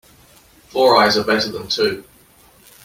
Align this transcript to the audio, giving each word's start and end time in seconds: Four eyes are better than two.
Four 0.69 0.97
eyes 0.97 1.15
are 1.15 1.23
better 1.23 1.51
than 1.51 1.67
two. 1.67 2.03